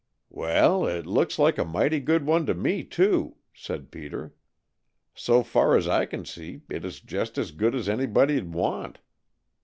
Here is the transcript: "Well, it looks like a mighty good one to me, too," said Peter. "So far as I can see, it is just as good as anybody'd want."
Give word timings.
"Well, 0.31 0.87
it 0.87 1.05
looks 1.05 1.37
like 1.37 1.59
a 1.59 1.63
mighty 1.63 1.99
good 1.99 2.25
one 2.25 2.47
to 2.47 2.55
me, 2.55 2.83
too," 2.83 3.35
said 3.53 3.91
Peter. 3.91 4.33
"So 5.13 5.43
far 5.43 5.77
as 5.77 5.87
I 5.87 6.07
can 6.07 6.25
see, 6.25 6.61
it 6.71 6.83
is 6.83 7.01
just 7.01 7.37
as 7.37 7.51
good 7.51 7.75
as 7.75 7.87
anybody'd 7.87 8.51
want." 8.51 8.97